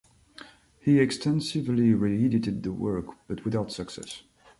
He 0.79 0.97
extensively 0.99 1.93
reedited 1.93 2.63
the 2.63 2.71
work, 2.71 3.05
but 3.27 3.45
without 3.45 3.71
success. 3.71 4.23